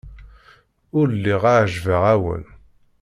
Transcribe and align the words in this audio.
Ur 0.99 1.07
lliɣ 1.15 1.43
ɛejbeɣ-awen. 1.55 2.43